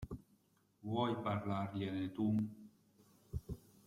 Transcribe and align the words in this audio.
Vuoi 0.89 1.13
parlargliene 1.25 2.07
tu? 2.15 2.27